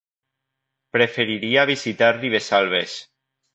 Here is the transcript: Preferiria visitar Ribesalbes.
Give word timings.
Preferiria 0.97 1.67
visitar 1.73 2.11
Ribesalbes. 2.25 2.99